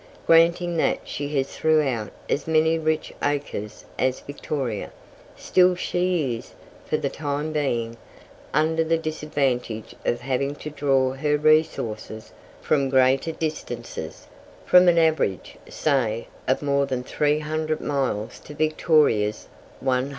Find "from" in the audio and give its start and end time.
12.63-12.89, 14.65-14.87